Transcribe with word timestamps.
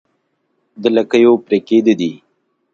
د 0.81 0.83
لکيو 0.95 1.33
پرې 1.45 1.59
کېده 1.67 1.93
دي 1.99 2.11